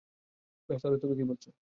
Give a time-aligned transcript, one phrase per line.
[0.69, 1.43] বেশ, তাহলে তুমি কি বলছ?